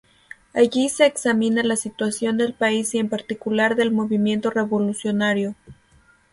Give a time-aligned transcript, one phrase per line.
[0.53, 5.53] Allí se examina la situación del país y en particular del movimiento revolucionario.